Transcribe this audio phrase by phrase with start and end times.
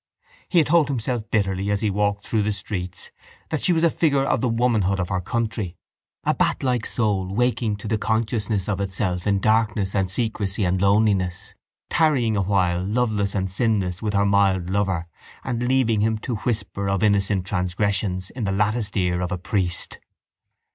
[0.49, 3.11] He had told himself bitterly as he walked through the streets
[3.51, 5.77] that she was a figure of the womanhood of her country,
[6.23, 11.53] a batlike soul waking to the consciousness of itself in darkness and secrecy and loneliness,
[11.91, 15.05] tarrying awhile, loveless and sinless, with her mild lover
[15.43, 19.99] and leaving him to whisper of innocent transgressions in the latticed ear of a priest.